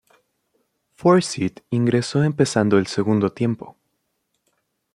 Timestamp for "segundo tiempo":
2.87-3.77